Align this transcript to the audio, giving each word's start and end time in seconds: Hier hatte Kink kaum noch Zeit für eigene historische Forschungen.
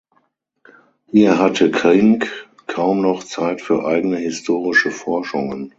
Hier 1.11 1.37
hatte 1.37 1.69
Kink 1.69 2.27
kaum 2.65 3.01
noch 3.03 3.23
Zeit 3.23 3.61
für 3.61 3.85
eigene 3.85 4.17
historische 4.17 4.89
Forschungen. 4.89 5.69